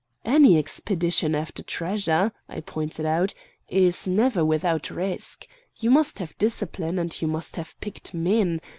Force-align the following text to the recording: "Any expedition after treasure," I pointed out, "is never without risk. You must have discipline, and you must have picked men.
"Any 0.25 0.57
expedition 0.57 1.35
after 1.35 1.61
treasure," 1.61 2.31
I 2.49 2.61
pointed 2.61 3.05
out, 3.05 3.35
"is 3.69 4.07
never 4.07 4.43
without 4.43 4.89
risk. 4.89 5.45
You 5.77 5.91
must 5.91 6.17
have 6.17 6.35
discipline, 6.39 6.97
and 6.97 7.21
you 7.21 7.27
must 7.27 7.55
have 7.55 7.79
picked 7.81 8.11
men. 8.11 8.61